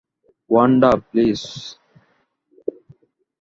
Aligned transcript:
Wanda, 0.49 0.91
please. 1.09 1.41